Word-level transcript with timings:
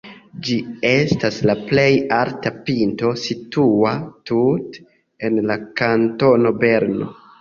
Ĝi 0.45 0.55
estas 0.91 1.35
la 1.49 1.55
plej 1.67 1.83
alta 2.19 2.51
pinto 2.69 3.11
situa 3.25 3.91
tute 4.31 4.85
en 5.29 5.39
la 5.51 5.59
kantono 5.83 6.55
Berno. 6.65 7.13